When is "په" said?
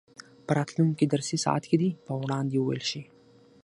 0.45-0.51, 2.05-2.11